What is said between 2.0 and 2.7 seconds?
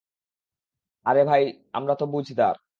বুঝদার।